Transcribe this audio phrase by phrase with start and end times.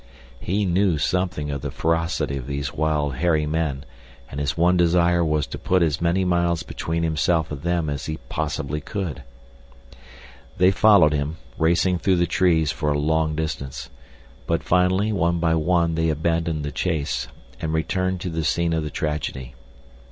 [0.39, 3.85] He knew something of the ferocity of these wild, hairy men,
[4.31, 8.07] and his one desire was to put as many miles between himself and them as
[8.07, 9.21] he possibly could.
[10.57, 13.91] They followed him, racing through the trees, for a long distance,
[14.47, 17.27] but finally one by one they abandoned the chase
[17.59, 19.53] and returned to the scene of the tragedy.